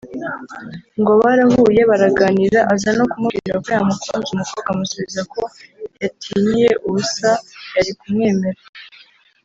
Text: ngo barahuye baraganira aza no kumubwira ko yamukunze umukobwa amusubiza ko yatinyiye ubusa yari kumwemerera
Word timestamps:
ngo 0.99 1.11
barahuye 1.21 1.81
baraganira 1.91 2.59
aza 2.73 2.89
no 2.97 3.05
kumubwira 3.11 3.55
ko 3.63 3.67
yamukunze 3.75 4.29
umukobwa 4.31 4.69
amusubiza 4.73 5.21
ko 5.33 5.41
yatinyiye 6.01 6.69
ubusa 6.87 7.29
yari 7.75 7.91
kumwemerera 7.99 8.61